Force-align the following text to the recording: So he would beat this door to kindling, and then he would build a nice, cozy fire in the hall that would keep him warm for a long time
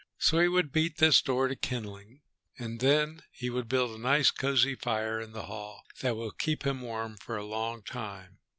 So 0.17 0.39
he 0.39 0.47
would 0.47 0.71
beat 0.71 0.97
this 0.97 1.21
door 1.21 1.47
to 1.47 1.55
kindling, 1.55 2.21
and 2.57 2.79
then 2.79 3.21
he 3.31 3.51
would 3.51 3.67
build 3.69 3.91
a 3.91 4.01
nice, 4.01 4.31
cozy 4.31 4.73
fire 4.73 5.21
in 5.21 5.31
the 5.31 5.45
hall 5.45 5.83
that 6.01 6.17
would 6.17 6.39
keep 6.39 6.65
him 6.65 6.81
warm 6.81 7.17
for 7.17 7.37
a 7.37 7.45
long 7.45 7.83
time 7.83 8.39